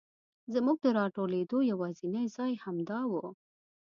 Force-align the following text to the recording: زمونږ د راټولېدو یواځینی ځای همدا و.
زمونږ 0.53 0.77
د 0.83 0.87
راټولېدو 0.99 1.57
یواځینی 1.71 2.25
ځای 2.35 2.51
همدا 2.63 2.99
و. 3.11 3.13